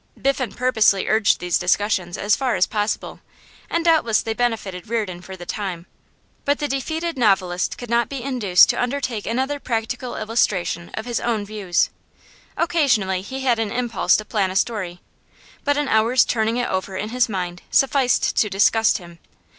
[0.19, 3.19] Biffen purposely urged these discussions as far as possible,
[3.69, 5.85] and doubtless they benefited Reardon for the time;
[6.43, 11.19] but the defeated novelist could not be induced to undertake another practical illustration of his
[11.19, 11.91] own views.
[12.57, 15.01] Occasionally he had an impulse to plan a story,
[15.63, 19.19] but an hour's turning it over in his mind sufficed to disgust him.